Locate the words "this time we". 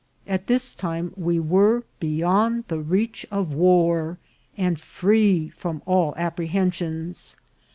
0.47-1.39